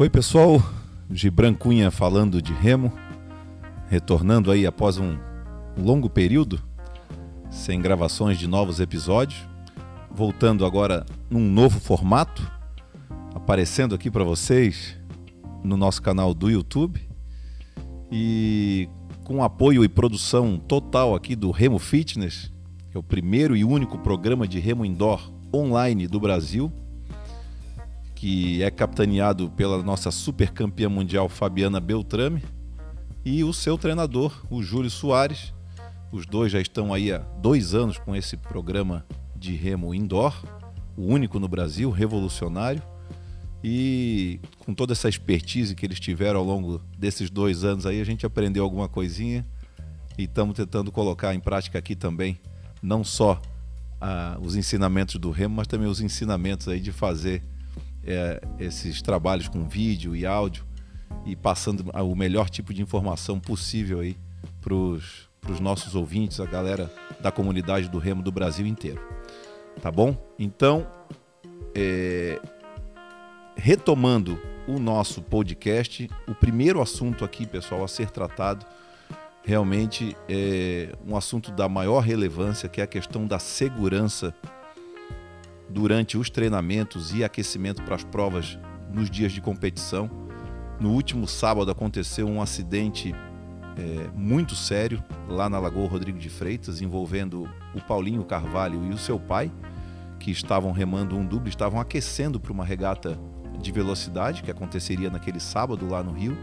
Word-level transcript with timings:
Oi, 0.00 0.08
pessoal. 0.08 0.62
Gibran 1.10 1.52
Cunha 1.54 1.90
falando 1.90 2.40
de 2.40 2.52
remo, 2.52 2.92
retornando 3.88 4.52
aí 4.52 4.64
após 4.64 4.96
um 4.96 5.18
longo 5.76 6.08
período 6.08 6.62
sem 7.50 7.82
gravações 7.82 8.38
de 8.38 8.46
novos 8.46 8.78
episódios, 8.78 9.44
voltando 10.08 10.64
agora 10.64 11.04
num 11.28 11.50
novo 11.50 11.80
formato, 11.80 12.48
aparecendo 13.34 13.92
aqui 13.92 14.08
para 14.08 14.22
vocês 14.22 14.96
no 15.64 15.76
nosso 15.76 16.00
canal 16.00 16.32
do 16.32 16.48
YouTube 16.48 17.00
e 18.08 18.88
com 19.24 19.42
apoio 19.42 19.82
e 19.82 19.88
produção 19.88 20.58
total 20.58 21.12
aqui 21.12 21.34
do 21.34 21.50
Remo 21.50 21.80
Fitness, 21.80 22.52
que 22.88 22.96
é 22.96 23.00
o 23.00 23.02
primeiro 23.02 23.56
e 23.56 23.64
único 23.64 23.98
programa 23.98 24.46
de 24.46 24.60
remo 24.60 24.84
indoor 24.84 25.28
online 25.52 26.06
do 26.06 26.20
Brasil 26.20 26.72
que 28.18 28.64
é 28.64 28.70
capitaneado 28.70 29.48
pela 29.50 29.80
nossa 29.80 30.10
super 30.10 30.50
campeã 30.50 30.88
mundial 30.88 31.28
Fabiana 31.28 31.78
Beltrame 31.78 32.42
e 33.24 33.44
o 33.44 33.52
seu 33.52 33.78
treinador, 33.78 34.44
o 34.50 34.60
Júlio 34.60 34.90
Soares. 34.90 35.54
Os 36.10 36.26
dois 36.26 36.50
já 36.50 36.60
estão 36.60 36.92
aí 36.92 37.12
há 37.12 37.18
dois 37.18 37.76
anos 37.76 37.96
com 37.96 38.16
esse 38.16 38.36
programa 38.36 39.06
de 39.36 39.54
remo 39.54 39.94
indoor, 39.94 40.34
o 40.96 41.02
único 41.02 41.38
no 41.38 41.46
Brasil, 41.46 41.92
revolucionário. 41.92 42.82
E 43.62 44.40
com 44.58 44.74
toda 44.74 44.94
essa 44.94 45.08
expertise 45.08 45.76
que 45.76 45.86
eles 45.86 46.00
tiveram 46.00 46.40
ao 46.40 46.44
longo 46.44 46.82
desses 46.98 47.30
dois 47.30 47.62
anos 47.62 47.86
aí, 47.86 48.00
a 48.00 48.04
gente 48.04 48.26
aprendeu 48.26 48.64
alguma 48.64 48.88
coisinha 48.88 49.46
e 50.18 50.24
estamos 50.24 50.56
tentando 50.56 50.90
colocar 50.90 51.36
em 51.36 51.40
prática 51.40 51.78
aqui 51.78 51.94
também, 51.94 52.40
não 52.82 53.04
só 53.04 53.40
ah, 54.00 54.36
os 54.40 54.56
ensinamentos 54.56 55.14
do 55.20 55.30
remo, 55.30 55.54
mas 55.54 55.68
também 55.68 55.86
os 55.86 56.00
ensinamentos 56.00 56.66
aí 56.66 56.80
de 56.80 56.90
fazer 56.90 57.44
é, 58.08 58.40
esses 58.58 59.02
trabalhos 59.02 59.48
com 59.48 59.68
vídeo 59.68 60.16
e 60.16 60.24
áudio 60.24 60.64
e 61.26 61.36
passando 61.36 61.90
o 61.92 62.14
melhor 62.16 62.48
tipo 62.48 62.72
de 62.72 62.80
informação 62.80 63.38
possível 63.38 64.00
aí 64.00 64.16
para 64.62 64.72
os 64.74 65.60
nossos 65.60 65.94
ouvintes, 65.94 66.40
a 66.40 66.46
galera 66.46 66.90
da 67.20 67.30
comunidade 67.30 67.88
do 67.88 67.98
Remo 67.98 68.22
do 68.22 68.32
Brasil 68.32 68.66
inteiro. 68.66 69.00
Tá 69.82 69.90
bom? 69.92 70.16
Então, 70.38 70.86
é, 71.74 72.40
retomando 73.54 74.40
o 74.66 74.78
nosso 74.78 75.20
podcast, 75.20 76.08
o 76.26 76.34
primeiro 76.34 76.80
assunto 76.80 77.24
aqui, 77.24 77.46
pessoal, 77.46 77.84
a 77.84 77.88
ser 77.88 78.10
tratado 78.10 78.64
realmente 79.44 80.16
é 80.28 80.92
um 81.06 81.16
assunto 81.16 81.50
da 81.52 81.68
maior 81.68 82.00
relevância, 82.00 82.68
que 82.68 82.80
é 82.80 82.84
a 82.84 82.86
questão 82.86 83.26
da 83.26 83.38
segurança 83.38 84.34
durante 85.78 86.18
os 86.18 86.28
treinamentos 86.28 87.14
e 87.14 87.22
aquecimento 87.22 87.84
para 87.84 87.94
as 87.94 88.02
provas 88.02 88.58
nos 88.92 89.08
dias 89.08 89.30
de 89.30 89.40
competição. 89.40 90.10
No 90.80 90.90
último 90.90 91.24
sábado 91.28 91.70
aconteceu 91.70 92.26
um 92.26 92.42
acidente 92.42 93.14
é, 93.76 94.10
muito 94.12 94.56
sério 94.56 95.00
lá 95.28 95.48
na 95.48 95.56
Lagoa 95.60 95.88
Rodrigo 95.88 96.18
de 96.18 96.28
Freitas, 96.28 96.82
envolvendo 96.82 97.48
o 97.76 97.80
Paulinho 97.80 98.24
Carvalho 98.24 98.84
e 98.86 98.92
o 98.92 98.98
seu 98.98 99.20
pai, 99.20 99.52
que 100.18 100.32
estavam 100.32 100.72
remando 100.72 101.16
um 101.16 101.24
duplo, 101.24 101.48
estavam 101.48 101.80
aquecendo 101.80 102.40
para 102.40 102.52
uma 102.52 102.64
regata 102.64 103.16
de 103.60 103.70
velocidade 103.70 104.42
que 104.42 104.50
aconteceria 104.50 105.08
naquele 105.08 105.38
sábado 105.38 105.88
lá 105.88 106.02
no 106.02 106.10
Rio 106.10 106.36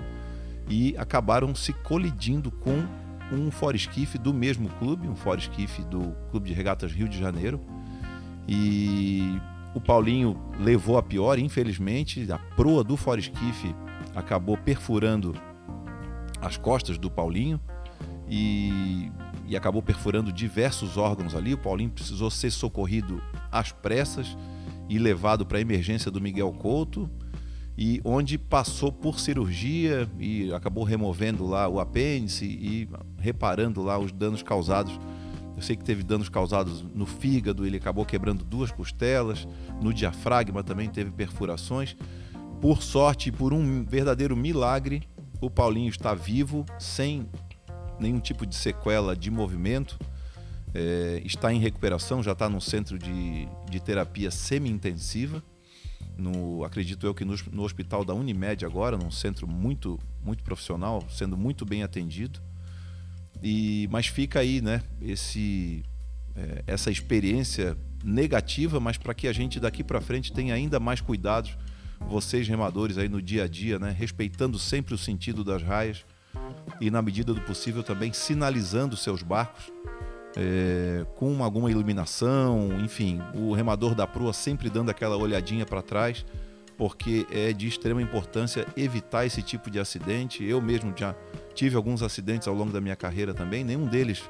e 0.69 0.95
acabaram 0.97 1.53
se 1.53 1.73
colidindo 1.73 2.49
com 2.49 2.85
um 3.33 3.51
foresquife 3.51 4.17
do 4.17 4.33
mesmo 4.33 4.69
clube, 4.79 5.09
um 5.09 5.15
foresquife 5.15 5.83
do 5.83 6.15
Clube 6.31 6.47
de 6.47 6.55
Regatas 6.55 6.93
Rio 6.93 7.09
de 7.09 7.19
Janeiro, 7.19 7.59
e 8.47 9.39
o 9.73 9.81
Paulinho 9.81 10.39
levou 10.59 10.97
a 10.97 11.03
pior, 11.03 11.37
infelizmente. 11.39 12.31
A 12.31 12.37
proa 12.37 12.83
do 12.83 12.95
Foresquife 12.95 13.75
acabou 14.15 14.57
perfurando 14.57 15.33
as 16.41 16.57
costas 16.57 16.97
do 16.97 17.09
Paulinho 17.09 17.59
e, 18.29 19.11
e 19.47 19.57
acabou 19.57 19.81
perfurando 19.81 20.31
diversos 20.31 20.97
órgãos 20.97 21.35
ali. 21.35 21.53
O 21.53 21.57
Paulinho 21.57 21.89
precisou 21.89 22.29
ser 22.29 22.51
socorrido 22.51 23.21
às 23.51 23.71
pressas 23.71 24.37
e 24.87 24.99
levado 24.99 25.45
para 25.45 25.57
a 25.57 25.61
emergência 25.61 26.11
do 26.11 26.21
Miguel 26.21 26.53
Couto 26.53 27.09
e 27.77 27.99
onde 28.05 28.37
passou 28.37 28.91
por 28.91 29.19
cirurgia 29.19 30.09
e 30.17 30.53
acabou 30.53 30.83
removendo 30.83 31.45
lá 31.45 31.67
o 31.67 31.79
apêndice 31.79 32.45
e 32.45 32.87
reparando 33.17 33.83
lá 33.83 33.97
os 33.97 34.11
danos 34.11 34.41
causados 34.41 34.97
eu 35.55 35.61
sei 35.61 35.75
que 35.75 35.83
teve 35.83 36.03
danos 36.03 36.27
causados 36.27 36.83
no 36.93 37.05
fígado, 37.05 37.65
ele 37.65 37.77
acabou 37.77 38.05
quebrando 38.05 38.43
duas 38.43 38.71
costelas, 38.71 39.47
no 39.81 39.93
diafragma 39.93 40.63
também 40.63 40.89
teve 40.89 41.11
perfurações. 41.11 41.95
Por 42.61 42.81
sorte 42.81 43.31
por 43.31 43.53
um 43.53 43.83
verdadeiro 43.85 44.35
milagre, 44.35 45.07
o 45.39 45.49
Paulinho 45.49 45.89
está 45.89 46.13
vivo, 46.13 46.65
sem 46.79 47.29
nenhum 47.99 48.19
tipo 48.19 48.45
de 48.45 48.55
sequela 48.55 49.15
de 49.15 49.31
movimento. 49.31 49.97
É, 50.73 51.21
está 51.23 51.53
em 51.53 51.59
recuperação, 51.59 52.21
já 52.21 52.33
está 52.33 52.49
no 52.49 52.59
centro 52.59 52.99
de, 52.99 53.47
de 53.69 53.79
terapia 53.79 54.29
semi-intensiva. 54.29 55.41
No, 56.17 56.63
acredito 56.65 57.05
eu 57.05 57.13
que 57.13 57.23
no, 57.23 57.35
no 57.51 57.63
hospital 57.63 58.03
da 58.03 58.13
Unimed 58.13 58.65
agora, 58.65 58.97
num 58.97 59.11
centro 59.11 59.47
muito, 59.47 59.99
muito 60.23 60.43
profissional, 60.43 61.03
sendo 61.09 61.37
muito 61.37 61.65
bem 61.65 61.83
atendido. 61.83 62.41
E, 63.47 63.87
mas 63.91 64.07
fica 64.07 64.39
aí, 64.39 64.59
né? 64.59 64.81
Esse, 64.99 65.83
é, 66.35 66.63
essa 66.65 66.89
experiência 66.89 67.77
negativa, 68.03 68.79
mas 68.79 68.97
para 68.97 69.13
que 69.13 69.27
a 69.27 69.33
gente 69.33 69.59
daqui 69.59 69.83
para 69.83 70.01
frente 70.01 70.33
tenha 70.33 70.55
ainda 70.55 70.79
mais 70.79 70.99
cuidados, 70.99 71.55
vocês 72.09 72.47
remadores 72.47 72.97
aí 72.97 73.07
no 73.07 73.21
dia 73.21 73.43
a 73.43 73.47
dia, 73.47 73.77
né? 73.77 73.95
Respeitando 73.95 74.57
sempre 74.57 74.95
o 74.95 74.97
sentido 74.97 75.43
das 75.43 75.61
raias 75.61 76.03
e 76.81 76.89
na 76.89 77.03
medida 77.03 77.35
do 77.35 77.41
possível 77.41 77.83
também 77.83 78.11
sinalizando 78.11 78.97
seus 78.97 79.21
barcos 79.21 79.71
é, 80.35 81.05
com 81.15 81.43
alguma 81.43 81.69
iluminação, 81.69 82.79
enfim, 82.83 83.21
o 83.35 83.53
remador 83.53 83.93
da 83.93 84.07
proa 84.07 84.33
sempre 84.33 84.71
dando 84.71 84.89
aquela 84.89 85.17
olhadinha 85.17 85.67
para 85.67 85.83
trás, 85.83 86.25
porque 86.75 87.27
é 87.31 87.53
de 87.53 87.67
extrema 87.67 88.01
importância 88.01 88.65
evitar 88.75 89.23
esse 89.23 89.43
tipo 89.43 89.69
de 89.69 89.79
acidente. 89.79 90.43
Eu 90.43 90.59
mesmo 90.59 90.91
já 90.97 91.15
Tive 91.55 91.75
alguns 91.75 92.03
acidentes 92.03 92.47
ao 92.47 92.53
longo 92.53 92.71
da 92.71 92.81
minha 92.81 92.95
carreira 92.95 93.33
também, 93.33 93.63
nenhum 93.63 93.85
deles 93.85 94.29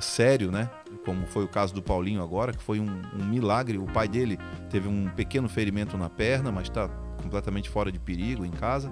sério, 0.00 0.50
né? 0.50 0.68
Como 1.04 1.26
foi 1.26 1.44
o 1.44 1.48
caso 1.48 1.72
do 1.74 1.82
Paulinho 1.82 2.22
agora, 2.22 2.52
que 2.52 2.62
foi 2.62 2.80
um, 2.80 3.02
um 3.14 3.24
milagre. 3.24 3.78
O 3.78 3.86
pai 3.86 4.08
dele 4.08 4.38
teve 4.68 4.88
um 4.88 5.08
pequeno 5.08 5.48
ferimento 5.48 5.96
na 5.96 6.10
perna, 6.10 6.50
mas 6.50 6.64
está 6.64 6.88
completamente 7.22 7.70
fora 7.70 7.90
de 7.90 7.98
perigo 7.98 8.44
em 8.44 8.50
casa. 8.50 8.90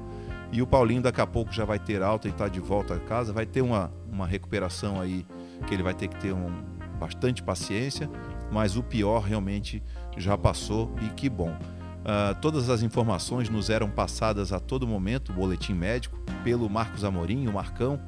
E 0.53 0.63
o 0.63 0.67
Paulinho 0.67 1.03
daqui 1.03 1.21
a 1.21 1.27
pouco 1.27 1.53
já 1.53 1.65
vai 1.65 1.79
ter 1.79 2.03
alta 2.03 2.29
e 2.29 2.31
está 2.31 2.49
de 2.49 2.61
volta 2.61 2.95
a 2.95 3.01
casa. 3.01 3.33
Vai 3.33 3.47
ter 3.47 3.63
uma, 3.63 3.93
uma 4.11 4.27
recuperação 4.27 5.01
aí 5.01 5.27
que 5.67 5.75
ele 5.75 5.83
vai 5.83 5.95
ter 5.95 6.09
que 6.09 6.17
ter 6.17 6.33
um, 6.33 6.51
bastante 6.99 7.43
paciência, 7.43 8.09
mas 8.51 8.77
o 8.77 8.83
pior 8.83 9.21
realmente 9.21 9.83
já 10.17 10.39
passou 10.39 10.95
e 11.03 11.09
que 11.11 11.29
bom. 11.29 11.57
Uh, 12.03 12.35
todas 12.41 12.69
as 12.69 12.83
informações 12.83 13.49
nos 13.49 13.71
eram 13.71 13.89
passadas 13.89 14.53
a 14.53 14.59
todo 14.59 14.87
momento, 14.87 15.31
o 15.31 15.35
boletim 15.35 15.73
médico, 15.73 16.19
pelo 16.43 16.69
Marcos 16.69 17.05
Amorim, 17.05 17.47
o 17.47 17.53
Marcão, 17.53 18.01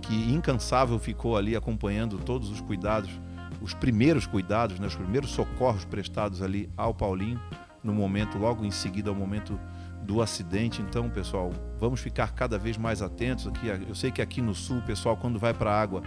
que 0.00 0.32
incansável 0.32 0.98
ficou 0.98 1.36
ali 1.36 1.56
acompanhando 1.56 2.18
todos 2.18 2.50
os 2.50 2.60
cuidados, 2.60 3.10
os 3.60 3.74
primeiros 3.74 4.26
cuidados, 4.26 4.78
né, 4.78 4.86
os 4.86 4.94
primeiros 4.94 5.30
socorros 5.30 5.84
prestados 5.84 6.40
ali 6.40 6.70
ao 6.76 6.94
Paulinho 6.94 7.40
no 7.82 7.92
momento, 7.92 8.38
logo 8.38 8.64
em 8.64 8.70
seguida 8.70 9.10
ao 9.10 9.16
momento 9.16 9.58
do 10.02 10.22
acidente. 10.22 10.80
Então, 10.80 11.10
pessoal, 11.10 11.50
vamos 11.80 12.00
ficar 12.00 12.32
cada 12.32 12.58
vez 12.58 12.76
mais 12.76 13.02
atentos 13.02 13.46
aqui. 13.48 13.66
Eu 13.66 13.94
sei 13.94 14.12
que 14.12 14.22
aqui 14.22 14.40
no 14.40 14.54
sul, 14.54 14.80
pessoal, 14.82 15.16
quando 15.16 15.38
vai 15.38 15.52
para 15.52 15.72
a 15.72 15.80
água 15.80 16.02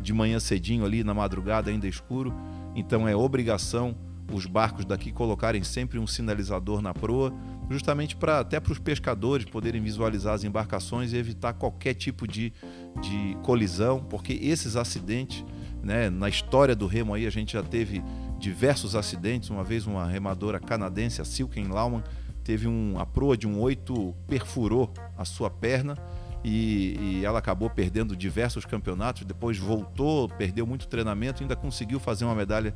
de 0.00 0.12
manhã 0.12 0.38
cedinho 0.38 0.84
ali 0.84 1.02
na 1.02 1.12
madrugada 1.12 1.70
ainda 1.70 1.88
escuro, 1.88 2.32
então 2.74 3.08
é 3.08 3.14
obrigação 3.14 3.96
os 4.32 4.46
barcos 4.46 4.84
daqui 4.84 5.10
colocarem 5.12 5.62
sempre 5.62 5.98
um 5.98 6.06
sinalizador 6.06 6.80
na 6.80 6.94
proa, 6.94 7.32
justamente 7.70 8.16
para 8.16 8.40
até 8.40 8.58
para 8.58 8.72
os 8.72 8.78
pescadores 8.78 9.44
poderem 9.46 9.80
visualizar 9.80 10.34
as 10.34 10.44
embarcações 10.44 11.12
e 11.12 11.16
evitar 11.16 11.52
qualquer 11.52 11.94
tipo 11.94 12.26
de, 12.26 12.52
de 13.00 13.36
colisão, 13.42 14.00
porque 14.00 14.32
esses 14.32 14.76
acidentes, 14.76 15.44
né, 15.82 16.10
na 16.10 16.28
história 16.28 16.74
do 16.74 16.86
remo 16.86 17.14
aí 17.14 17.26
a 17.26 17.30
gente 17.30 17.52
já 17.52 17.62
teve 17.62 18.02
diversos 18.38 18.96
acidentes. 18.96 19.50
Uma 19.50 19.62
vez 19.62 19.86
uma 19.86 20.06
remadora 20.06 20.58
canadense, 20.58 21.20
a 21.20 21.24
Silken 21.24 21.68
Lauman, 21.68 22.02
teve 22.42 22.66
um, 22.66 22.98
a 22.98 23.06
proa 23.06 23.36
de 23.36 23.46
um 23.46 23.60
oito 23.60 24.14
perfurou 24.26 24.92
a 25.16 25.24
sua 25.24 25.50
perna 25.50 25.96
e, 26.42 26.96
e, 26.98 27.24
ela 27.24 27.38
acabou 27.38 27.68
perdendo 27.68 28.16
diversos 28.16 28.64
campeonatos. 28.64 29.24
Depois 29.24 29.58
voltou, 29.58 30.28
perdeu 30.28 30.66
muito 30.66 30.88
treinamento, 30.88 31.42
ainda 31.42 31.54
conseguiu 31.54 32.00
fazer 32.00 32.24
uma 32.24 32.34
medalha 32.34 32.74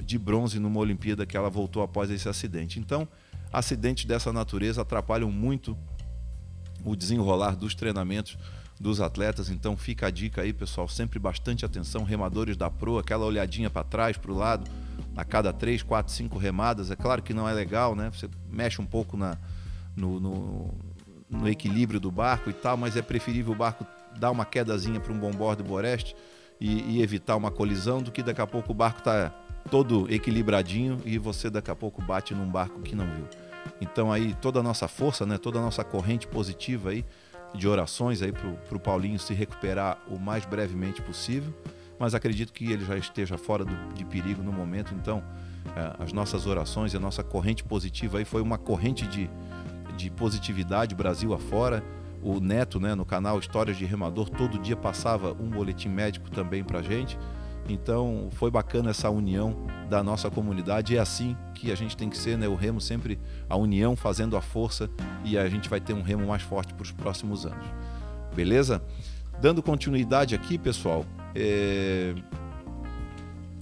de 0.00 0.18
bronze 0.18 0.58
numa 0.58 0.80
Olimpíada 0.80 1.26
que 1.26 1.36
ela 1.36 1.50
voltou 1.50 1.82
após 1.82 2.10
esse 2.10 2.28
acidente. 2.28 2.78
Então, 2.78 3.06
acidentes 3.52 4.04
dessa 4.04 4.32
natureza 4.32 4.82
atrapalham 4.82 5.30
muito 5.30 5.76
o 6.84 6.96
desenrolar 6.96 7.56
dos 7.56 7.74
treinamentos 7.74 8.38
dos 8.78 9.00
atletas. 9.00 9.50
Então, 9.50 9.76
fica 9.76 10.06
a 10.06 10.10
dica 10.10 10.42
aí, 10.42 10.52
pessoal, 10.52 10.88
sempre 10.88 11.18
bastante 11.18 11.64
atenção, 11.64 12.04
remadores 12.04 12.56
da 12.56 12.70
proa, 12.70 13.00
aquela 13.00 13.26
olhadinha 13.26 13.68
para 13.68 13.84
trás, 13.84 14.16
para 14.16 14.32
o 14.32 14.34
lado, 14.34 14.70
a 15.16 15.24
cada 15.24 15.52
três, 15.52 15.82
quatro, 15.82 16.12
cinco 16.12 16.38
remadas. 16.38 16.90
É 16.90 16.96
claro 16.96 17.22
que 17.22 17.34
não 17.34 17.48
é 17.48 17.52
legal, 17.52 17.94
né? 17.94 18.10
Você 18.10 18.28
mexe 18.50 18.80
um 18.80 18.86
pouco 18.86 19.16
na, 19.16 19.36
no, 19.96 20.18
no 20.18 20.74
no 21.30 21.48
equilíbrio 21.48 22.00
do 22.00 22.10
barco 22.10 22.50
e 22.50 22.52
tal, 22.52 22.76
mas 22.76 22.96
é 22.96 23.02
preferível 23.02 23.52
o 23.52 23.56
barco 23.56 23.86
dar 24.18 24.30
uma 24.30 24.44
quedazinha 24.44 24.98
para 24.98 25.12
um 25.12 25.18
bombordo 25.18 25.62
boreste 25.62 26.16
e, 26.60 26.96
e, 26.96 27.02
evitar 27.02 27.36
uma 27.36 27.50
colisão 27.50 28.02
do 28.02 28.10
que 28.10 28.22
daqui 28.22 28.40
a 28.40 28.46
pouco 28.46 28.72
o 28.72 28.74
barco 28.74 28.98
está 28.98 29.32
todo 29.70 30.12
equilibradinho 30.12 31.00
e 31.04 31.18
você 31.18 31.50
daqui 31.50 31.70
a 31.70 31.76
pouco 31.76 32.02
bate 32.02 32.34
num 32.34 32.48
barco 32.48 32.80
que 32.80 32.94
não 32.94 33.06
viu. 33.06 33.26
Então 33.80 34.12
aí 34.12 34.34
toda 34.40 34.60
a 34.60 34.62
nossa 34.62 34.88
força, 34.88 35.26
né, 35.26 35.38
toda 35.38 35.58
a 35.58 35.62
nossa 35.62 35.84
corrente 35.84 36.26
positiva 36.26 36.90
aí 36.90 37.04
de 37.54 37.66
orações 37.66 38.22
aí 38.22 38.32
para 38.32 38.76
o 38.76 38.80
Paulinho 38.80 39.18
se 39.18 39.34
recuperar 39.34 39.98
o 40.08 40.18
mais 40.18 40.44
brevemente 40.44 41.02
possível, 41.02 41.52
mas 41.98 42.14
acredito 42.14 42.52
que 42.52 42.70
ele 42.70 42.84
já 42.84 42.96
esteja 42.96 43.36
fora 43.36 43.64
do, 43.64 43.94
de 43.94 44.04
perigo 44.04 44.42
no 44.42 44.52
momento, 44.52 44.94
então 44.94 45.22
é, 45.76 46.02
as 46.02 46.12
nossas 46.12 46.46
orações 46.46 46.94
e 46.94 46.96
a 46.96 47.00
nossa 47.00 47.22
corrente 47.22 47.64
positiva 47.64 48.18
aí 48.18 48.24
foi 48.24 48.40
uma 48.40 48.56
corrente 48.56 49.06
de, 49.06 49.28
de 49.96 50.10
positividade 50.10 50.94
Brasil 50.94 51.34
afora, 51.34 51.82
o 52.22 52.38
Neto, 52.38 52.78
né, 52.78 52.94
no 52.94 53.04
canal 53.04 53.38
Histórias 53.38 53.76
de 53.76 53.84
Remador, 53.84 54.28
todo 54.28 54.58
dia 54.58 54.76
passava 54.76 55.32
um 55.32 55.48
boletim 55.48 55.88
médico 55.88 56.30
também 56.30 56.62
para 56.62 56.82
gente, 56.82 57.18
então 57.68 58.28
foi 58.32 58.50
bacana 58.50 58.90
essa 58.90 59.08
união 59.10 59.56
da 59.88 60.02
nossa 60.02 60.30
comunidade. 60.30 60.96
É 60.96 61.00
assim 61.00 61.36
que 61.54 61.70
a 61.70 61.74
gente 61.74 61.96
tem 61.96 62.08
que 62.08 62.16
ser, 62.16 62.36
né? 62.36 62.48
O 62.48 62.54
remo 62.54 62.80
sempre 62.80 63.18
a 63.48 63.56
união 63.56 63.96
fazendo 63.96 64.36
a 64.36 64.40
força 64.40 64.90
e 65.24 65.36
a 65.38 65.48
gente 65.48 65.68
vai 65.68 65.80
ter 65.80 65.92
um 65.92 66.02
remo 66.02 66.26
mais 66.26 66.42
forte 66.42 66.74
para 66.74 66.82
os 66.82 66.92
próximos 66.92 67.44
anos. 67.46 67.66
Beleza? 68.34 68.82
Dando 69.40 69.62
continuidade 69.62 70.34
aqui, 70.34 70.58
pessoal, 70.58 71.04
é... 71.34 72.14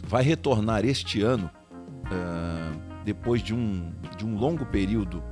vai 0.05 0.23
retornar 0.23 0.85
este 0.85 1.23
ano, 1.23 1.51
é... 2.11 3.05
depois 3.05 3.43
de 3.43 3.55
um, 3.55 3.93
de 4.17 4.25
um 4.27 4.37
longo 4.37 4.67
período 4.67 5.23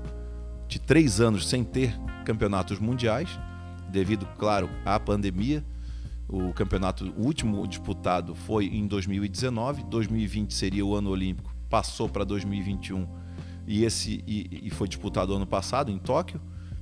de 0.69 0.81
três 0.81 1.21
anos 1.21 1.49
sem 1.49 1.63
ter 1.65 1.99
campeonatos 2.25 2.79
mundiais, 2.79 3.29
devido, 3.91 4.27
claro, 4.37 4.69
à 4.85 4.99
pandemia 4.99 5.65
o 6.29 6.53
campeonato 6.53 7.13
último 7.17 7.67
disputado 7.67 8.35
foi 8.35 8.67
em 8.67 8.87
2019, 8.87 9.85
2020 9.85 10.53
seria 10.53 10.85
o 10.85 10.95
ano 10.95 11.11
olímpico, 11.11 11.55
passou 11.69 12.09
para 12.09 12.25
2021 12.25 13.07
e 13.67 13.85
esse 13.85 14.23
e, 14.27 14.61
e, 14.65 14.71
foi 14.71 14.89
disputado 14.89 15.35
ano 15.35 15.47
passado 15.47 15.91
em 15.91 15.99
Tóquio. 15.99 16.41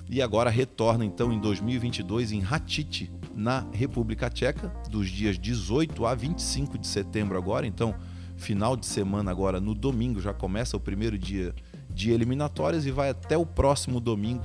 E 0.09 0.21
agora 0.21 0.51
retorna 0.51 1.03
então 1.03 1.33
em 1.33 1.41
2022 1.41 2.33
em 2.33 2.45
Hatite, 2.45 3.11
na 3.35 3.67
República 3.73 4.29
Tcheca, 4.29 4.69
dos 4.91 5.09
dias 5.09 5.39
18 5.39 6.05
a 6.05 6.15
25 6.15 6.77
de 6.77 6.87
setembro 6.87 7.39
agora, 7.39 7.67
então 7.67 7.95
final 8.37 8.77
de 8.77 8.85
semana 8.85 9.31
agora 9.31 9.61
no 9.61 9.75
domingo 9.75 10.21
já 10.21 10.35
começa 10.35 10.77
o 10.77 10.81
primeiro 10.81 11.17
dia 11.17 11.55
de 11.89 12.11
eliminatórias 12.11 12.85
e 12.85 12.91
vai 12.91 13.11
até 13.11 13.39
o 13.39 13.47
próximo 13.47 13.99
domingo, 13.99 14.45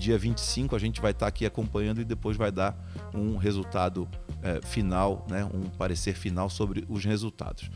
dia 0.00 0.16
25, 0.16 0.74
a 0.74 0.78
gente 0.78 1.00
vai 1.00 1.12
estar 1.12 1.26
aqui 1.26 1.44
acompanhando 1.44 2.00
e 2.00 2.04
depois 2.04 2.36
vai 2.36 2.50
dar 2.50 2.74
um 3.14 3.36
resultado 3.36 4.08
é, 4.42 4.60
final, 4.62 5.26
né, 5.28 5.44
um 5.44 5.68
parecer 5.68 6.14
final 6.14 6.48
sobre 6.48 6.84
os 6.88 7.04
resultados. 7.04 7.70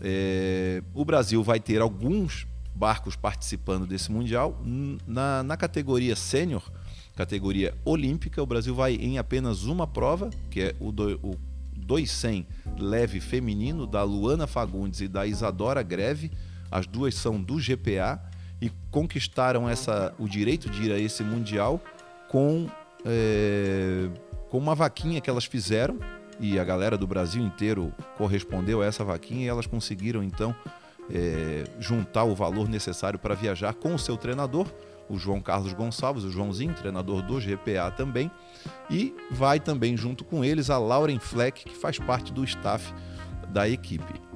É, 0.00 0.82
o 0.92 1.04
Brasil 1.04 1.42
vai 1.44 1.60
ter 1.60 1.80
alguns 1.80 2.46
barcos 2.74 3.14
participando 3.14 3.86
desse 3.86 4.10
Mundial. 4.10 4.60
Na, 5.06 5.44
na 5.44 5.56
categoria 5.56 6.16
sênior, 6.16 6.68
categoria 7.14 7.72
olímpica, 7.84 8.42
o 8.42 8.46
Brasil 8.46 8.74
vai 8.74 8.94
em 8.94 9.16
apenas 9.16 9.64
uma 9.64 9.86
prova, 9.86 10.28
que 10.50 10.60
é 10.60 10.76
o, 10.80 10.90
do, 10.90 11.20
o 11.22 11.36
200 11.76 12.46
leve 12.78 13.20
feminino, 13.20 13.86
da 13.86 14.02
Luana 14.02 14.46
Fagundes 14.46 15.00
e 15.00 15.08
da 15.08 15.24
Isadora 15.24 15.82
Greve. 15.82 16.32
As 16.68 16.86
duas 16.86 17.14
são 17.14 17.40
do 17.40 17.58
GPA 17.58 18.20
e 18.60 18.70
conquistaram 18.90 19.68
essa, 19.68 20.14
o 20.18 20.28
direito 20.28 20.68
de 20.68 20.84
ir 20.84 20.92
a 20.92 20.98
esse 20.98 21.22
Mundial 21.22 21.80
com 22.28 22.68
é, 23.04 24.08
com 24.50 24.58
uma 24.58 24.74
vaquinha 24.74 25.20
que 25.20 25.30
elas 25.30 25.44
fizeram 25.44 25.98
e 26.38 26.58
a 26.58 26.64
galera 26.64 26.98
do 26.98 27.06
Brasil 27.06 27.42
inteiro 27.42 27.92
correspondeu 28.16 28.82
a 28.82 28.86
essa 28.86 29.04
vaquinha 29.04 29.44
e 29.44 29.48
elas 29.48 29.66
conseguiram 29.66 30.22
então 30.22 30.54
é, 31.12 31.64
juntar 31.78 32.24
o 32.24 32.34
valor 32.34 32.68
necessário 32.68 33.18
para 33.18 33.34
viajar 33.34 33.74
com 33.74 33.94
o 33.94 33.98
seu 33.98 34.16
treinador, 34.16 34.66
o 35.08 35.18
João 35.18 35.40
Carlos 35.40 35.72
Gonçalves, 35.72 36.24
o 36.24 36.30
Joãozinho, 36.30 36.74
treinador 36.74 37.22
do 37.22 37.38
GPA 37.38 37.90
também, 37.96 38.30
e 38.88 39.14
vai 39.30 39.58
também 39.58 39.96
junto 39.96 40.24
com 40.24 40.44
eles 40.44 40.70
a 40.70 40.78
Lauren 40.78 41.18
Fleck, 41.18 41.64
que 41.64 41.76
faz 41.76 41.98
parte 41.98 42.32
do 42.32 42.44
staff 42.44 42.92
da 43.48 43.68
equipe. 43.68 44.29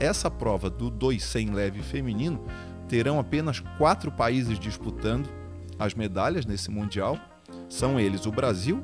Essa 0.00 0.30
prova 0.30 0.68
do 0.68 0.90
200 0.90 1.54
leve 1.54 1.82
feminino 1.82 2.44
terão 2.88 3.18
apenas 3.18 3.60
quatro 3.78 4.10
países 4.10 4.58
disputando 4.58 5.28
as 5.78 5.94
medalhas 5.94 6.46
nesse 6.46 6.70
Mundial. 6.70 7.18
São 7.68 7.98
eles 7.98 8.26
o 8.26 8.32
Brasil, 8.32 8.82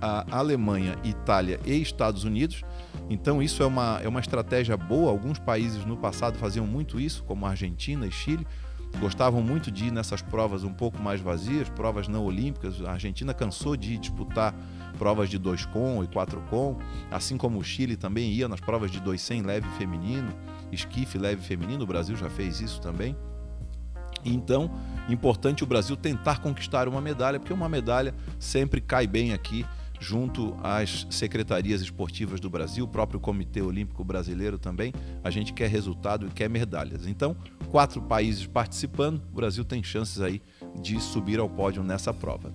a 0.00 0.24
Alemanha, 0.36 0.96
Itália 1.04 1.60
e 1.64 1.80
Estados 1.80 2.24
Unidos. 2.24 2.62
Então 3.08 3.42
isso 3.42 3.62
é 3.62 3.66
uma, 3.66 4.00
é 4.02 4.08
uma 4.08 4.20
estratégia 4.20 4.76
boa. 4.76 5.10
Alguns 5.10 5.38
países 5.38 5.84
no 5.84 5.96
passado 5.96 6.38
faziam 6.38 6.66
muito 6.66 7.00
isso, 7.00 7.22
como 7.24 7.46
Argentina 7.46 8.06
e 8.06 8.10
Chile. 8.10 8.46
Gostavam 9.00 9.42
muito 9.42 9.70
de 9.70 9.86
ir 9.86 9.90
nessas 9.90 10.20
provas 10.20 10.64
um 10.64 10.72
pouco 10.72 11.02
mais 11.02 11.20
vazias, 11.20 11.68
provas 11.70 12.08
não 12.08 12.24
olímpicas. 12.24 12.82
A 12.82 12.92
Argentina 12.92 13.32
cansou 13.32 13.76
de 13.76 13.96
disputar 13.96 14.54
provas 15.02 15.28
de 15.28 15.36
2 15.36 15.66
com 15.66 16.04
e 16.04 16.06
4 16.06 16.40
com, 16.48 16.78
assim 17.10 17.36
como 17.36 17.58
o 17.58 17.64
Chile 17.64 17.96
também 17.96 18.30
ia 18.30 18.46
nas 18.46 18.60
provas 18.60 18.88
de 18.88 19.00
200 19.00 19.44
leve 19.44 19.68
feminino, 19.70 20.32
esquife 20.70 21.18
leve 21.18 21.42
feminino. 21.42 21.82
O 21.82 21.86
Brasil 21.88 22.14
já 22.14 22.30
fez 22.30 22.60
isso 22.60 22.80
também. 22.80 23.16
Então, 24.24 24.70
importante 25.08 25.64
o 25.64 25.66
Brasil 25.66 25.96
tentar 25.96 26.38
conquistar 26.38 26.86
uma 26.86 27.00
medalha, 27.00 27.40
porque 27.40 27.52
uma 27.52 27.68
medalha 27.68 28.14
sempre 28.38 28.80
cai 28.80 29.08
bem 29.08 29.32
aqui 29.32 29.66
junto 29.98 30.56
às 30.62 31.04
secretarias 31.10 31.80
esportivas 31.80 32.38
do 32.38 32.48
Brasil, 32.48 32.84
o 32.84 32.88
próprio 32.88 33.18
Comitê 33.18 33.60
Olímpico 33.60 34.04
Brasileiro 34.04 34.56
também, 34.56 34.92
a 35.22 35.30
gente 35.30 35.52
quer 35.52 35.68
resultado 35.68 36.26
e 36.26 36.30
quer 36.30 36.48
medalhas. 36.48 37.08
Então, 37.08 37.36
quatro 37.70 38.00
países 38.02 38.46
participando, 38.46 39.20
o 39.32 39.34
Brasil 39.34 39.64
tem 39.64 39.82
chances 39.82 40.20
aí 40.20 40.40
de 40.80 41.00
subir 41.00 41.40
ao 41.40 41.48
pódio 41.48 41.82
nessa 41.82 42.14
prova. 42.14 42.52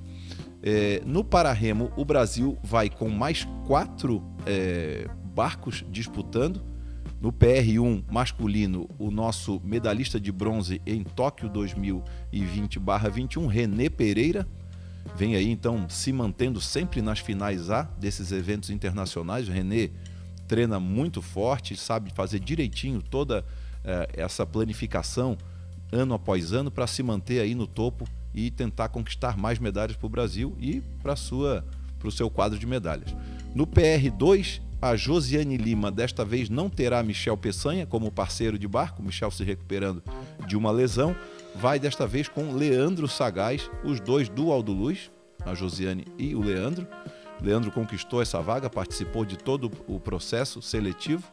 É, 0.69 1.01
no 1.05 1.23
Pararremo, 1.23 1.93
o 1.95 2.03
Brasil 2.03 2.57
vai 2.61 2.89
com 2.89 3.07
mais 3.07 3.47
quatro 3.65 4.21
é, 4.45 5.07
barcos 5.33 5.85
disputando. 5.89 6.61
No 7.21 7.31
PR1 7.31 8.03
masculino, 8.11 8.89
o 8.99 9.09
nosso 9.09 9.61
medalhista 9.63 10.19
de 10.19 10.29
bronze 10.29 10.81
em 10.85 11.05
Tóquio 11.05 11.49
2020-21, 11.51 13.47
René 13.47 13.89
Pereira, 13.89 14.45
vem 15.15 15.37
aí 15.37 15.49
então 15.49 15.87
se 15.87 16.11
mantendo 16.11 16.59
sempre 16.59 17.01
nas 17.01 17.19
finais 17.19 17.69
A 17.69 17.83
desses 17.83 18.33
eventos 18.33 18.69
internacionais. 18.69 19.47
O 19.47 19.53
René 19.53 19.91
treina 20.49 20.81
muito 20.81 21.21
forte, 21.21 21.77
sabe 21.77 22.11
fazer 22.13 22.41
direitinho 22.41 23.01
toda 23.01 23.45
eh, 23.85 24.09
essa 24.17 24.45
planificação 24.45 25.37
ano 25.93 26.13
após 26.13 26.51
ano 26.51 26.69
para 26.69 26.87
se 26.87 27.01
manter 27.01 27.39
aí 27.39 27.55
no 27.55 27.65
topo 27.65 28.05
e 28.37 28.51
tentar 28.51 28.89
conquistar 28.89 29.35
mais 29.35 29.57
medalhas 29.57 29.97
para 29.97 30.05
o 30.05 30.09
Brasil 30.09 30.55
e 30.59 30.81
para 31.01 31.15
sua 31.15 31.65
para 31.97 32.07
o 32.07 32.11
seu 32.11 32.29
quadro 32.29 32.59
de 32.59 32.67
medalhas. 32.67 33.15
No 33.55 33.65
PR2, 33.65 34.61
a 34.79 34.95
Josiane 34.95 35.57
Lima 35.57 35.91
desta 35.91 36.23
vez 36.23 36.47
não 36.47 36.69
terá 36.69 37.01
Michel 37.01 37.35
Peçanha 37.35 37.87
como 37.87 38.11
parceiro 38.11 38.59
de 38.59 38.67
barco, 38.67 39.01
Michel 39.01 39.31
se 39.31 39.43
recuperando 39.43 40.03
de 40.45 40.55
uma 40.55 40.69
lesão 40.69 41.15
vai 41.55 41.79
desta 41.79 42.05
vez 42.05 42.29
com 42.29 42.53
Leandro 42.53 43.07
Sagaz, 43.07 43.71
os 43.83 43.99
dois 43.99 44.29
do 44.29 44.51
Aldo 44.51 44.71
Luz, 44.71 45.09
a 45.43 45.55
Josiane 45.55 46.05
e 46.19 46.35
o 46.35 46.41
Leandro. 46.41 46.87
Leandro 47.41 47.71
conquistou 47.71 48.21
essa 48.21 48.39
vaga, 48.39 48.69
participou 48.69 49.25
de 49.25 49.37
todo 49.37 49.71
o 49.87 49.99
processo 49.99 50.61
seletivo. 50.61 51.23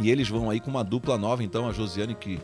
E 0.00 0.10
eles 0.10 0.28
vão 0.30 0.48
aí 0.48 0.60
com 0.60 0.70
uma 0.70 0.82
dupla 0.82 1.18
nova, 1.18 1.44
então 1.44 1.68
a 1.68 1.72
Josiane 1.72 2.14
que 2.14 2.38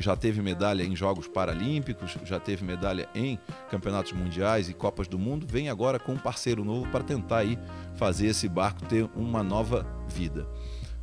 já 0.00 0.16
teve 0.16 0.40
medalha 0.42 0.82
em 0.82 0.94
Jogos 0.96 1.28
Paralímpicos, 1.28 2.16
já 2.24 2.38
teve 2.38 2.64
medalha 2.64 3.08
em 3.14 3.38
Campeonatos 3.70 4.12
Mundiais 4.12 4.68
e 4.68 4.74
Copas 4.74 5.08
do 5.08 5.18
Mundo, 5.18 5.46
vem 5.48 5.68
agora 5.68 5.98
com 5.98 6.12
um 6.12 6.18
parceiro 6.18 6.64
novo 6.64 6.88
para 6.90 7.04
tentar 7.04 7.38
aí 7.38 7.58
fazer 7.94 8.26
esse 8.26 8.48
barco 8.48 8.84
ter 8.86 9.08
uma 9.14 9.42
nova 9.42 9.86
vida. 10.08 10.46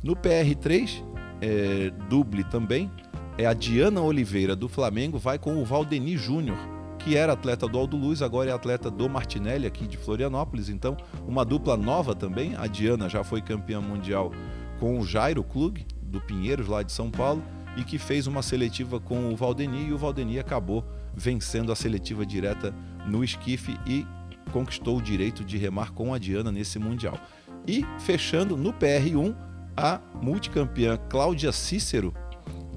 No 0.02 0.14
PR3, 0.14 1.02
é, 1.40 1.90
duble 2.08 2.44
também, 2.44 2.90
é 3.36 3.46
a 3.46 3.52
Diana 3.52 4.00
Oliveira 4.00 4.56
do 4.56 4.68
Flamengo, 4.68 5.18
vai 5.18 5.38
com 5.38 5.60
o 5.60 5.64
Valdeni 5.64 6.16
Júnior, 6.16 6.58
que 6.98 7.16
era 7.16 7.32
atleta 7.32 7.66
do 7.68 7.78
Aldo 7.78 7.96
Luz, 7.96 8.20
agora 8.20 8.50
é 8.50 8.52
atleta 8.52 8.90
do 8.90 9.08
Martinelli 9.08 9.66
aqui 9.66 9.86
de 9.86 9.96
Florianópolis. 9.96 10.68
Então, 10.68 10.96
uma 11.26 11.44
dupla 11.44 11.76
nova 11.76 12.14
também. 12.14 12.56
A 12.56 12.66
Diana 12.66 13.08
já 13.08 13.22
foi 13.22 13.40
campeã 13.40 13.80
mundial 13.80 14.32
com 14.78 14.98
o 14.98 15.06
Jairo 15.06 15.44
Klug, 15.44 15.86
do 16.02 16.20
Pinheiros, 16.20 16.68
lá 16.68 16.82
de 16.82 16.92
São 16.92 17.10
Paulo, 17.10 17.42
e 17.78 17.84
que 17.84 17.96
fez 17.96 18.26
uma 18.26 18.42
seletiva 18.42 18.98
com 18.98 19.32
o 19.32 19.36
Valdeni 19.36 19.86
e 19.86 19.92
o 19.92 19.98
Valdeni 19.98 20.40
acabou 20.40 20.84
vencendo 21.14 21.70
a 21.70 21.76
seletiva 21.76 22.26
direta 22.26 22.74
no 23.06 23.22
esquife 23.22 23.78
e 23.86 24.04
conquistou 24.50 24.98
o 24.98 25.02
direito 25.02 25.44
de 25.44 25.56
remar 25.56 25.92
com 25.92 26.12
a 26.12 26.18
Diana 26.18 26.50
nesse 26.50 26.76
mundial. 26.80 27.16
E 27.64 27.86
fechando 28.00 28.56
no 28.56 28.72
PR1, 28.72 29.32
a 29.76 30.00
multicampeã 30.20 30.98
Cláudia 31.08 31.52
Cícero 31.52 32.12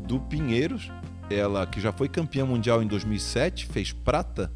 do 0.08 0.20
Pinheiros, 0.20 0.91
ela 1.31 1.65
que 1.65 1.81
já 1.81 1.91
foi 1.91 2.08
campeã 2.08 2.46
mundial 2.46 2.84
em 2.84 2.88
2007, 2.88 3.65
fez 3.65 3.91
prata 3.91 4.53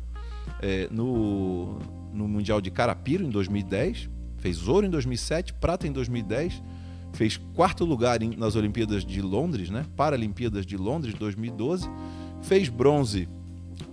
é, 0.62 0.88
no, 0.92 1.80
no 2.14 2.28
Mundial 2.28 2.62
de 2.62 2.70
Carapiro 2.70 3.24
em 3.24 3.30
2010, 3.30 4.12
fez 4.38 4.68
ouro 4.68 4.86
em 4.86 4.92
2007, 4.92 5.54
prata 5.54 5.88
em 5.88 5.92
2010, 5.92 6.62
fez 7.16 7.38
quarto 7.56 7.86
lugar 7.86 8.22
em, 8.22 8.36
nas 8.36 8.56
Olimpíadas 8.56 9.06
de 9.06 9.22
Londres, 9.22 9.70
né? 9.70 9.86
Paralimpíadas 9.96 10.66
de 10.66 10.78
Londres 10.78 11.16
2012, 11.16 11.90
fez 12.42 12.70
bronze 12.70 13.28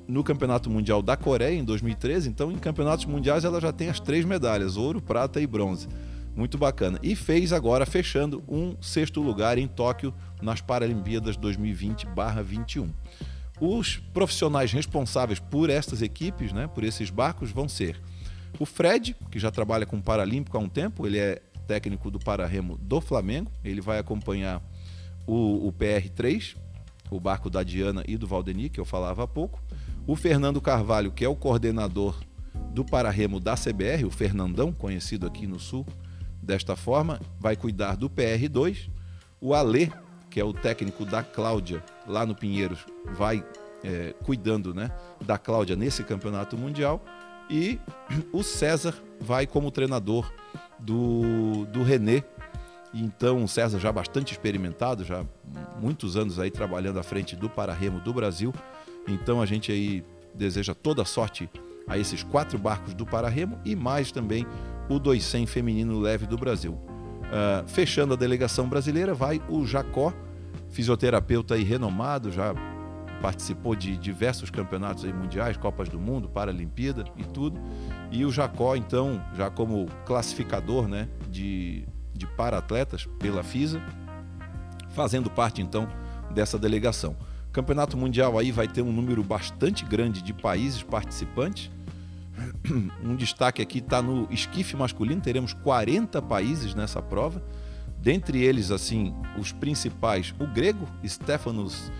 no 0.07 0.23
Campeonato 0.23 0.69
Mundial 0.69 1.01
da 1.01 1.17
Coreia 1.17 1.59
em 1.59 1.65
2013. 1.65 2.29
Então, 2.29 2.53
em 2.53 2.59
campeonatos 2.59 3.07
mundiais, 3.07 3.45
ela 3.45 3.61
já 3.61 3.73
tem 3.73 3.89
as 3.89 4.01
três 4.01 4.25
medalhas: 4.25 4.77
ouro, 4.77 5.01
prata 5.01 5.41
e 5.41 5.47
bronze. 5.47 5.89
Muito 6.35 6.59
bacana. 6.59 6.99
E 7.03 7.15
fez 7.15 7.53
agora, 7.53 7.85
fechando, 7.87 8.43
um 8.49 8.75
sexto 8.81 9.21
lugar 9.21 9.59
em 9.59 9.69
Tóquio 9.69 10.15
nas 10.41 10.61
Paralimpíadas 10.61 11.37
2020-21. 11.37 12.89
Os 13.61 13.99
profissionais 14.13 14.73
responsáveis 14.73 15.39
por 15.39 15.71
estas 15.71 16.03
equipes, 16.03 16.53
né, 16.53 16.67
por 16.67 16.83
esses 16.85 17.11
barcos, 17.11 17.51
vão 17.51 17.69
ser 17.69 18.01
o 18.59 18.67
Fred, 18.67 19.17
que 19.31 19.39
já 19.39 19.51
trabalha 19.51 19.87
com 19.87 20.01
Paralímpico 20.01 20.57
há 20.57 20.61
um 20.61 20.69
tempo, 20.69 21.07
ele 21.07 21.19
é 21.19 21.43
técnico 21.67 22.11
do 22.11 22.19
Pararremo 22.19 22.77
do 22.79 23.01
Flamengo, 23.01 23.51
ele 23.65 23.81
vai 23.81 23.99
acompanhar 23.99 24.63
o, 25.27 25.69
o 25.69 25.73
PR3, 25.73 26.57
o 27.11 27.21
barco 27.21 27.51
da 27.51 27.63
Diana 27.63 28.03
e 28.07 28.17
do 28.17 28.27
Valdeni, 28.27 28.69
que 28.69 28.81
eu 28.81 28.85
falava 28.85 29.25
há 29.25 29.27
pouco. 29.27 29.63
O 30.07 30.17
Fernando 30.17 30.61
Carvalho, 30.61 31.13
que 31.13 31.25
é 31.25 31.29
o 31.29 31.37
coordenador 31.37 32.19
do 32.73 32.85
Pararremo 32.85 33.39
da 33.39 33.55
CBR, 33.55 34.05
o 34.05 34.11
Fernandão, 34.11 34.73
conhecido 34.73 35.27
aqui 35.27 35.47
no 35.47 35.61
Sul 35.61 35.87
desta 36.43 36.75
forma, 36.75 37.21
vai 37.39 37.55
cuidar 37.55 37.97
do 37.97 38.11
PR2. 38.11 38.91
O 39.41 39.55
Alê, 39.55 39.91
que 40.31 40.41
é 40.41 40.45
o 40.45 40.53
técnico 40.53 41.05
da 41.05 41.23
Cláudia, 41.23 41.85
lá 42.07 42.27
no 42.27 42.35
Pinheiros, 42.35 42.85
vai 43.15 43.45
é, 43.85 44.15
cuidando 44.25 44.75
né, 44.75 44.91
da 45.25 45.39
Cláudia 45.39 45.77
nesse 45.77 46.03
campeonato 46.03 46.57
mundial. 46.57 47.05
E 47.49 47.79
o 48.33 48.43
César 48.43 48.95
vai 49.21 49.47
como 49.47 49.71
treinador 49.71 50.33
do, 50.83 51.65
do 51.67 51.83
René. 51.83 52.23
Então, 52.95 53.43
o 53.43 53.49
César 53.49 53.79
já 53.79 53.91
bastante 53.91 54.33
experimentado, 54.33 55.05
já 55.05 55.25
muitos 55.81 56.17
anos 56.17 56.39
aí 56.39 56.51
trabalhando 56.51 56.99
à 56.99 57.03
frente 57.03 57.35
do 57.35 57.49
Pararremo 57.49 58.01
do 58.01 58.13
Brasil. 58.13 58.53
Então, 59.09 59.41
a 59.41 59.47
gente 59.47 59.73
aí 59.73 60.05
deseja 60.35 60.75
toda 60.75 61.05
sorte 61.05 61.49
a 61.89 61.97
esses 61.97 62.23
quatro 62.23 62.59
barcos 62.59 62.95
do 62.95 63.07
Pararremo 63.07 63.59
e 63.65 63.75
mais 63.75 64.13
também 64.13 64.47
o 64.89 64.99
200 64.99 65.51
feminino 65.51 65.99
leve 65.99 66.27
do 66.27 66.37
Brasil. 66.37 66.73
Uh, 66.73 67.67
fechando 67.67 68.13
a 68.13 68.17
delegação 68.17 68.69
brasileira, 68.69 69.15
vai 69.15 69.41
o 69.49 69.65
Jacó, 69.65 70.13
fisioterapeuta 70.71 71.57
e 71.57 71.65
renomado, 71.65 72.31
já 72.31 72.55
participou 73.23 73.77
de 73.77 73.97
diversos 73.97 74.51
campeonatos 74.51 75.05
mundiais, 75.05 75.57
Copas 75.57 75.89
do 75.89 75.99
Mundo, 75.99 76.29
Paralimpíada 76.29 77.05
e 77.17 77.23
tudo. 77.23 77.59
E 78.11 78.25
o 78.25 78.33
Jacó, 78.33 78.75
então, 78.75 79.25
já 79.37 79.49
como 79.49 79.87
classificador 80.05 80.89
né, 80.89 81.09
de, 81.31 81.87
de 82.13 82.27
para-atletas 82.27 83.07
pela 83.21 83.45
FISA, 83.45 83.81
fazendo 84.91 85.31
parte 85.31 85.63
então 85.63 85.89
dessa 86.35 86.59
delegação. 86.59 87.17
O 87.49 87.53
Campeonato 87.53 87.97
Mundial 87.97 88.37
aí 88.37 88.51
vai 88.51 88.67
ter 88.67 88.83
um 88.83 88.93
número 88.93 89.23
bastante 89.23 89.85
grande 89.85 90.21
de 90.21 90.35
países 90.35 90.83
participantes. 90.83 91.71
Um 93.05 93.15
destaque 93.15 93.61
aqui 93.61 93.79
está 93.79 94.01
no 94.01 94.27
esquife 94.31 94.75
masculino, 94.77 95.21
teremos 95.21 95.53
40 95.53 96.21
países 96.23 96.75
nessa 96.75 97.01
prova. 97.01 97.43
Dentre 97.99 98.43
eles, 98.43 98.71
assim, 98.71 99.15
os 99.39 99.53
principais, 99.53 100.35
o 100.41 100.47
grego 100.47 100.89
Stefanos 101.07 101.93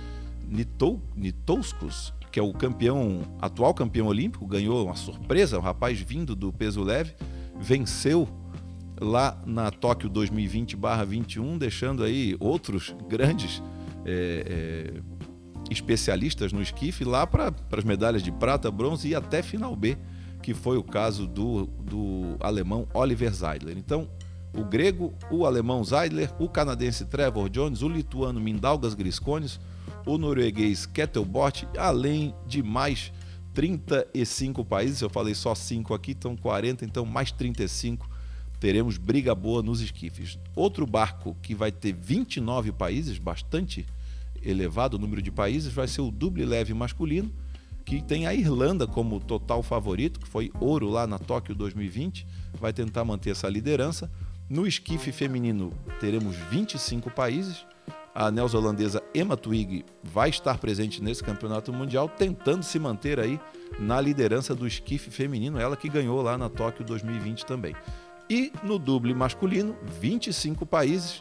Nitouskos, 1.17 2.13
que 2.31 2.39
é 2.39 2.43
o 2.43 2.53
campeão, 2.53 3.23
atual 3.41 3.75
campeão 3.75 4.07
olímpico, 4.07 4.47
ganhou 4.47 4.87
uma 4.87 4.97
surpresa, 4.97 5.59
um 5.59 5.63
rapaz 5.63 5.99
vindo 6.01 6.37
do 6.37 6.53
peso 6.53 6.83
leve, 6.83 7.15
venceu 7.59 8.29
lá 9.01 9.41
na 9.47 9.71
Tóquio 9.71 10.11
2020/21, 10.11 11.59
deixando 11.59 12.05
aí 12.05 12.37
outros 12.39 12.95
grandes 13.09 13.63
é, 14.05 14.93
é, 14.95 15.73
especialistas 15.73 16.53
no 16.53 16.63
esquife 16.63 17.05
lá 17.05 17.27
para 17.27 17.53
as 17.77 17.85
medalhas 17.85 18.23
de 18.23 18.31
prata, 18.31 18.71
bronze 18.71 19.09
e 19.09 19.15
até 19.15 19.43
final 19.43 19.75
B 19.75 19.97
que 20.43 20.53
foi 20.53 20.77
o 20.77 20.83
caso 20.83 21.27
do, 21.27 21.67
do 21.67 22.37
alemão 22.41 22.87
Oliver 22.93 23.33
Zeidler. 23.33 23.79
Então, 23.79 24.09
o 24.53 24.65
grego, 24.65 25.15
o 25.31 25.47
alemão 25.47 25.83
Zeidler, 25.83 26.31
o 26.39 26.49
canadense 26.49 27.07
Trevor 27.07 27.49
Jones, 27.49 27.81
o 27.81 27.89
lituano 27.89 28.41
Mindaugas 28.41 28.93
Griscones, 28.93 29.59
o 30.07 30.19
norueguês 30.19 30.87
Kettelbort, 30.87 31.65
além 31.79 32.35
de 32.47 32.63
mais 32.63 33.13
35 33.55 34.65
países, 34.65 35.01
eu 35.01 35.11
falei 35.11 35.35
só 35.35 35.55
5 35.55 35.95
aqui, 35.95 36.13
então 36.13 36.37
40, 36.37 36.85
então 36.85 37.05
mais 37.05 37.31
35, 37.31 38.09
teremos 38.59 38.97
briga 38.97 39.35
boa 39.35 39.63
nos 39.63 39.81
esquifes. 39.81 40.39
Outro 40.57 40.87
barco 40.87 41.37
que 41.43 41.55
vai 41.55 41.71
ter 41.71 41.93
29 41.93 42.73
países, 42.73 43.19
bastante 43.19 43.87
elevado 44.43 44.95
o 44.95 44.99
número 44.99 45.23
de 45.23 45.31
países, 45.31 45.73
vai 45.73 45.87
ser 45.87 46.01
o 46.01 46.11
duble 46.11 46.45
leve 46.45 46.73
masculino, 46.75 47.31
que 47.85 48.01
tem 48.01 48.27
a 48.27 48.35
Irlanda 48.35 48.87
como 48.87 49.21
total 49.21 49.63
favorito, 49.63 50.21
que 50.21 50.29
foi 50.29 50.51
ouro 50.61 50.89
lá 50.89 51.07
na 51.07 51.19
Tóquio 51.19 51.55
2020, 51.55 52.27
vai 52.55 52.73
tentar 52.73 53.05
manter 53.05 53.31
essa 53.31 53.49
liderança. 53.49 54.11
No 54.49 54.67
esquife 54.67 55.13
feminino 55.13 55.73
teremos 56.01 56.37
25 56.51 57.11
países. 57.11 57.65
A 58.15 58.31
neozelandesa 58.31 59.03
Emma 59.15 59.37
Twigg 59.37 59.85
vai 60.03 60.29
estar 60.29 60.59
presente 60.59 61.03
nesse 61.03 61.23
campeonato 61.23 61.73
mundial, 61.73 62.09
tentando 62.09 62.63
se 62.63 62.79
manter 62.79 63.19
aí 63.19 63.41
na 63.79 64.01
liderança 64.01 64.55
do 64.55 64.67
esquife 64.67 65.11
feminino, 65.11 65.59
ela 65.59 65.77
que 65.77 65.89
ganhou 65.89 66.21
lá 66.21 66.37
na 66.37 66.49
Tóquio 66.49 66.85
2020 66.85 67.47
também. 67.47 67.75
E 68.29 68.53
no 68.63 68.79
duble 68.79 69.15
masculino, 69.15 69.77
25 70.01 70.67
países, 70.67 71.21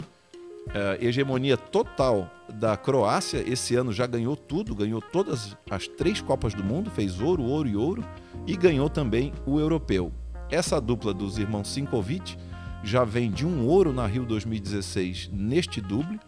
é, 0.73 0.97
hegemonia 1.01 1.57
total 1.57 2.29
da 2.53 2.77
Croácia. 2.77 3.43
Esse 3.45 3.75
ano 3.75 3.91
já 3.91 4.05
ganhou 4.05 4.35
tudo, 4.35 4.75
ganhou 4.75 5.01
todas 5.01 5.57
as 5.69 5.87
três 5.87 6.21
Copas 6.21 6.53
do 6.53 6.63
Mundo, 6.63 6.91
fez 6.91 7.19
ouro, 7.19 7.43
ouro 7.43 7.67
e 7.67 7.75
ouro, 7.75 8.03
e 8.45 8.55
ganhou 8.55 8.89
também 8.89 9.33
o 9.45 9.59
europeu. 9.59 10.11
Essa 10.49 10.79
dupla 10.81 11.13
dos 11.13 11.37
irmãos 11.37 11.69
Sinkovic 11.69 12.37
já 12.83 13.03
vem 13.03 13.31
de 13.31 13.45
um 13.45 13.65
ouro 13.65 13.93
na 13.93 14.05
Rio 14.05 14.25
2016 14.25 15.29
neste 15.31 15.79
duble. 15.79 16.19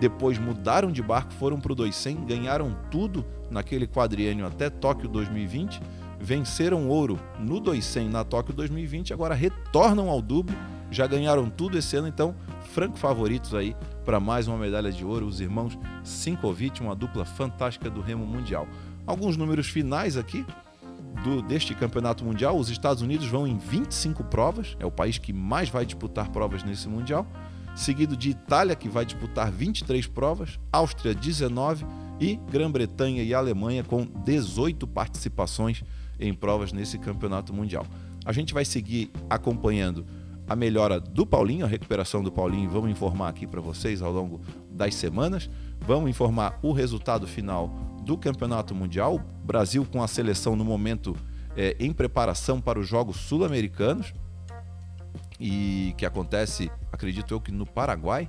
Depois 0.00 0.38
mudaram 0.38 0.92
de 0.92 1.02
barco, 1.02 1.32
foram 1.32 1.58
para 1.58 1.72
o 1.72 1.74
200, 1.74 2.24
ganharam 2.24 2.76
tudo 2.90 3.24
naquele 3.50 3.86
quadriênio 3.86 4.46
até 4.46 4.68
Tóquio 4.68 5.08
2020, 5.08 5.80
venceram 6.20 6.88
ouro 6.88 7.18
no 7.38 7.60
200 7.60 8.12
na 8.12 8.24
Tóquio 8.24 8.54
2020, 8.54 9.12
agora 9.12 9.34
retornam 9.34 10.08
ao 10.10 10.20
duble, 10.20 10.56
já 10.90 11.06
ganharam 11.06 11.48
tudo 11.48 11.78
esse 11.78 11.96
ano, 11.96 12.08
então 12.08 12.34
franco 12.72 12.98
favoritos 12.98 13.54
aí 13.54 13.74
para 14.04 14.20
mais 14.20 14.46
uma 14.46 14.56
medalha 14.56 14.92
de 14.92 15.04
ouro, 15.04 15.26
os 15.26 15.40
irmãos 15.40 15.78
Sinkovic, 16.04 16.80
uma 16.80 16.94
dupla 16.94 17.24
fantástica 17.24 17.90
do 17.90 18.00
remo 18.00 18.26
mundial. 18.26 18.68
Alguns 19.06 19.36
números 19.36 19.68
finais 19.68 20.16
aqui 20.16 20.44
do, 21.22 21.42
deste 21.42 21.74
campeonato 21.74 22.24
mundial: 22.24 22.56
os 22.56 22.68
Estados 22.68 23.02
Unidos 23.02 23.26
vão 23.26 23.46
em 23.46 23.56
25 23.56 24.24
provas, 24.24 24.76
é 24.78 24.86
o 24.86 24.90
país 24.90 25.18
que 25.18 25.32
mais 25.32 25.68
vai 25.68 25.84
disputar 25.84 26.28
provas 26.30 26.62
nesse 26.62 26.88
mundial, 26.88 27.26
seguido 27.76 28.16
de 28.16 28.30
Itália, 28.30 28.74
que 28.74 28.88
vai 28.88 29.04
disputar 29.04 29.52
23 29.52 30.06
provas, 30.08 30.58
Áustria 30.72 31.14
19 31.14 31.86
e 32.18 32.36
Grã-Bretanha 32.50 33.22
e 33.22 33.34
Alemanha 33.34 33.84
com 33.84 34.04
18 34.24 34.86
participações 34.86 35.84
em 36.18 36.32
provas 36.32 36.72
nesse 36.72 36.98
campeonato 36.98 37.52
mundial. 37.52 37.86
A 38.24 38.32
gente 38.32 38.54
vai 38.54 38.64
seguir 38.64 39.10
acompanhando 39.28 40.04
a 40.48 40.56
melhora 40.56 40.98
do 40.98 41.26
Paulinho, 41.26 41.66
a 41.66 41.68
recuperação 41.68 42.22
do 42.22 42.32
Paulinho, 42.32 42.70
vamos 42.70 42.90
informar 42.90 43.28
aqui 43.28 43.46
para 43.46 43.60
vocês 43.60 44.00
ao 44.00 44.12
longo 44.12 44.40
das 44.70 44.94
semanas. 44.94 45.50
Vamos 45.80 46.08
informar 46.08 46.58
o 46.62 46.72
resultado 46.72 47.26
final 47.26 47.68
do 48.04 48.16
Campeonato 48.16 48.74
Mundial. 48.74 49.20
Brasil 49.44 49.84
com 49.84 50.02
a 50.02 50.08
seleção 50.08 50.56
no 50.56 50.64
momento 50.64 51.16
é, 51.56 51.76
em 51.78 51.92
preparação 51.92 52.60
para 52.60 52.78
os 52.78 52.86
Jogos 52.86 53.16
Sul-Americanos 53.16 54.14
e 55.38 55.94
que 55.96 56.06
acontece, 56.06 56.70
acredito 56.92 57.32
eu, 57.32 57.40
que 57.40 57.52
no 57.52 57.66
Paraguai. 57.66 58.28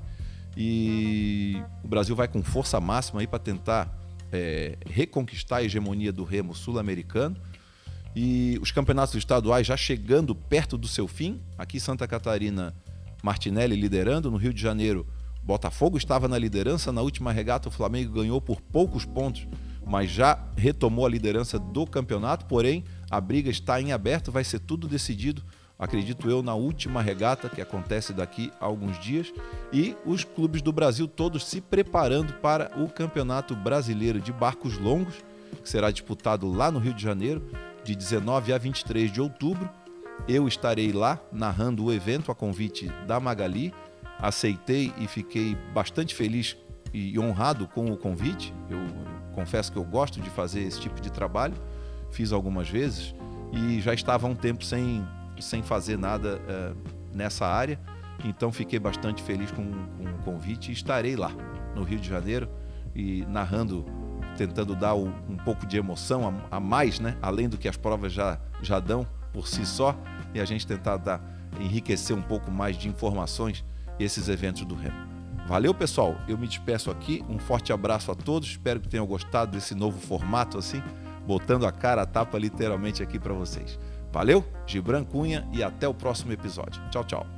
E 0.55 1.61
o 1.83 1.87
Brasil 1.87 2.15
vai 2.15 2.27
com 2.27 2.41
força 2.41 2.79
máxima 2.79 3.21
aí 3.21 3.27
para 3.27 3.39
tentar 3.39 3.95
é, 4.31 4.77
reconquistar 4.85 5.57
a 5.57 5.63
hegemonia 5.63 6.11
do 6.11 6.23
remo 6.23 6.55
sul-americano 6.55 7.37
e 8.15 8.57
os 8.61 8.71
campeonatos 8.71 9.13
estaduais 9.13 9.67
já 9.67 9.77
chegando 9.77 10.33
perto 10.33 10.75
do 10.75 10.87
seu 10.87 11.07
fim. 11.07 11.39
Aqui 11.55 11.79
Santa 11.79 12.07
Catarina, 12.07 12.73
Martinelli 13.21 13.75
liderando. 13.75 14.31
No 14.31 14.37
Rio 14.37 14.51
de 14.51 14.59
Janeiro, 14.59 15.05
Botafogo 15.43 15.97
estava 15.97 16.27
na 16.27 16.37
liderança. 16.37 16.91
Na 16.91 17.01
última 17.01 17.31
regata, 17.31 17.69
o 17.69 17.71
Flamengo 17.71 18.13
ganhou 18.13 18.41
por 18.41 18.59
poucos 18.59 19.05
pontos, 19.05 19.47
mas 19.85 20.09
já 20.09 20.43
retomou 20.55 21.05
a 21.05 21.09
liderança 21.09 21.59
do 21.59 21.85
campeonato. 21.85 22.47
Porém, 22.47 22.83
a 23.07 23.21
briga 23.21 23.51
está 23.51 23.79
em 23.79 23.91
aberto, 23.91 24.31
vai 24.31 24.43
ser 24.43 24.59
tudo 24.61 24.87
decidido, 24.87 25.43
acredito 25.77 26.29
eu, 26.29 26.41
na 26.41 26.55
última 26.55 27.01
regata, 27.01 27.49
que 27.49 27.61
acontece 27.61 28.13
daqui 28.13 28.51
a 28.59 28.65
alguns 28.65 28.99
dias. 28.99 29.33
E 29.71 29.95
os 30.05 30.23
clubes 30.23 30.61
do 30.61 30.71
Brasil 30.71 31.07
todos 31.07 31.45
se 31.45 31.61
preparando 31.61 32.33
para 32.33 32.71
o 32.81 32.89
Campeonato 32.89 33.55
Brasileiro 33.55 34.19
de 34.19 34.31
Barcos 34.31 34.77
Longos, 34.77 35.15
que 35.61 35.69
será 35.69 35.91
disputado 35.91 36.51
lá 36.51 36.71
no 36.71 36.79
Rio 36.79 36.93
de 36.93 37.03
Janeiro 37.03 37.43
de 37.83 37.95
19 37.95 38.53
a 38.53 38.57
23 38.57 39.11
de 39.11 39.21
outubro. 39.21 39.69
Eu 40.27 40.47
estarei 40.47 40.91
lá 40.91 41.19
narrando 41.31 41.85
o 41.85 41.93
evento 41.93 42.31
a 42.31 42.35
convite 42.35 42.87
da 43.05 43.19
Magali. 43.19 43.73
Aceitei 44.19 44.91
e 44.97 45.07
fiquei 45.07 45.55
bastante 45.73 46.15
feliz 46.15 46.57
e 46.93 47.17
honrado 47.19 47.67
com 47.67 47.91
o 47.91 47.97
convite. 47.97 48.53
Eu, 48.69 48.79
confesso 49.37 49.71
que 49.71 49.77
eu 49.77 49.83
gosto 49.83 50.19
de 50.19 50.31
fazer 50.31 50.61
esse 50.61 50.79
tipo 50.79 50.99
de 50.99 51.11
trabalho. 51.11 51.53
Fiz 52.09 52.31
algumas 52.31 52.67
vezes 52.67 53.13
e 53.53 53.79
já 53.79 53.93
estava 53.93 54.25
há 54.25 54.29
um 54.29 54.35
tempo 54.35 54.65
sem, 54.65 55.07
sem 55.39 55.61
fazer 55.61 55.97
nada 55.97 56.39
uh, 56.39 56.77
nessa 57.13 57.45
área. 57.45 57.79
Então 58.23 58.51
fiquei 58.51 58.79
bastante 58.79 59.21
feliz 59.21 59.51
com, 59.51 59.63
com 59.63 60.03
o 60.03 60.17
convite 60.23 60.69
e 60.69 60.73
estarei 60.73 61.15
lá 61.15 61.31
no 61.75 61.83
Rio 61.83 61.99
de 61.99 62.07
Janeiro 62.07 62.49
e 62.95 63.25
narrando, 63.27 63.85
tentando 64.35 64.75
dar 64.75 64.95
um, 64.95 65.13
um 65.29 65.37
pouco 65.37 65.65
de 65.65 65.77
emoção 65.77 66.27
a, 66.27 66.57
a, 66.57 66.59
mais, 66.59 66.99
né? 66.99 67.15
além 67.21 67.47
do 67.47 67.57
que 67.57 67.67
as 67.67 67.77
provas 67.77 68.11
já, 68.11 68.39
já 68.61 68.79
dão 68.79 69.07
por 69.31 69.47
si 69.47 69.65
só, 69.65 69.95
e 70.33 70.39
a 70.39 70.45
gente 70.45 70.65
tentar 70.65 70.97
dar, 70.97 71.21
enriquecer 71.59 72.15
um 72.15 72.21
pouco 72.21 72.49
mais 72.49 72.75
de 72.75 72.87
informações 72.87 73.63
esses 73.99 74.29
eventos 74.29 74.65
do 74.65 74.75
Remo. 74.75 75.07
Valeu, 75.47 75.73
pessoal. 75.73 76.15
Eu 76.27 76.37
me 76.37 76.47
despeço 76.47 76.91
aqui. 76.91 77.23
Um 77.29 77.39
forte 77.39 77.71
abraço 77.71 78.11
a 78.11 78.15
todos. 78.15 78.49
Espero 78.49 78.81
que 78.81 78.89
tenham 78.89 79.05
gostado 79.05 79.51
desse 79.51 79.73
novo 79.73 79.97
formato 79.97 80.57
assim, 80.57 80.83
botando 81.25 81.65
a 81.65 81.71
cara 81.71 82.01
a 82.01 82.05
tapa 82.05 82.37
literalmente 82.37 83.01
aqui 83.01 83.17
para 83.17 83.33
vocês. 83.33 83.79
Valeu, 84.11 84.43
Gibran 84.65 85.03
Cunha 85.03 85.47
e 85.53 85.63
até 85.63 85.87
o 85.87 85.93
próximo 85.93 86.31
episódio. 86.31 86.81
Tchau, 86.89 87.03
tchau. 87.03 87.36